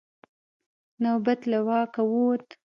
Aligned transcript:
نوبت 1.03 1.39
له 1.51 1.59
واکه 1.67 2.01
ووت. 2.11 2.45